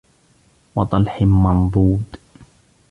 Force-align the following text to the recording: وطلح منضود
وطلح 0.75 1.21
منضود 1.23 2.17